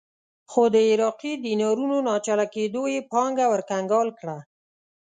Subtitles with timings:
[0.51, 4.37] خو د عراقي دینارونو ناچله کېدو یې پانګه ورکنګال کړه.